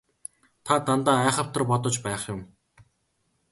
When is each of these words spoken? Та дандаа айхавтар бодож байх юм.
Та 0.65 0.73
дандаа 0.87 1.15
айхавтар 1.25 1.63
бодож 1.71 1.95
байх 2.07 2.23
юм. 2.33 2.41